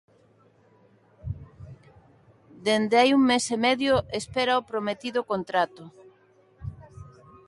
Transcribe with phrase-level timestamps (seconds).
[2.65, 5.83] Dende hai un mes e medio espera o prometido contrato.